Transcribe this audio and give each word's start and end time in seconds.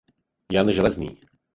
Jan 0.51 0.71
Železný. 0.73 1.11